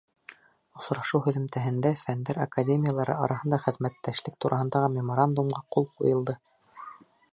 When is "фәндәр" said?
2.03-2.39